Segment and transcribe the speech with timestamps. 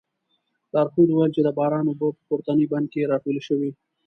[0.73, 3.71] لارښود وویل چې د باران اوبه په پورتني بند کې راټولې شوې.